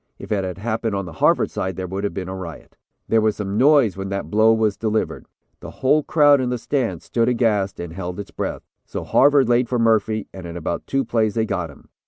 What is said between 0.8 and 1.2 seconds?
on the